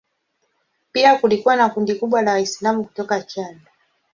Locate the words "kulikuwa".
1.17-1.55